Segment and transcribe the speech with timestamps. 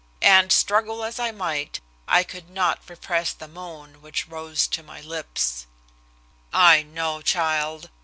[0.23, 4.99] And, struggle as I might, I could not repress the moan which rose to my
[4.99, 5.67] lips.
[6.51, 7.91] "I know, child."